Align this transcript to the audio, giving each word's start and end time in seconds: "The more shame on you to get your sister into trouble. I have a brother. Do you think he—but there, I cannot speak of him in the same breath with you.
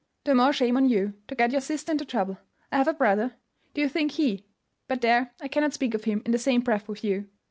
"The 0.23 0.33
more 0.33 0.51
shame 0.51 0.77
on 0.77 0.89
you 0.89 1.13
to 1.27 1.35
get 1.35 1.51
your 1.51 1.61
sister 1.61 1.91
into 1.91 2.05
trouble. 2.05 2.39
I 2.71 2.77
have 2.77 2.87
a 2.87 2.93
brother. 2.95 3.35
Do 3.75 3.81
you 3.81 3.87
think 3.87 4.13
he—but 4.13 4.99
there, 5.01 5.35
I 5.39 5.47
cannot 5.47 5.75
speak 5.75 5.93
of 5.93 6.05
him 6.05 6.23
in 6.25 6.31
the 6.31 6.39
same 6.39 6.61
breath 6.61 6.87
with 6.87 7.03
you. 7.03 7.29